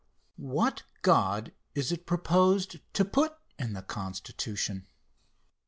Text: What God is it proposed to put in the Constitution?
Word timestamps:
What 0.37 0.81
God 1.03 1.51
is 1.75 1.91
it 1.91 2.07
proposed 2.07 2.79
to 2.93 3.05
put 3.05 3.37
in 3.59 3.73
the 3.73 3.83
Constitution? 3.83 4.87